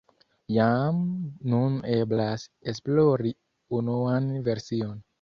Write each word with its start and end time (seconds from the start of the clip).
Jam 0.53 1.01
nun 1.53 1.77
eblas 1.97 2.49
esplori 2.75 3.37
unuan 3.83 4.31
version. 4.53 5.03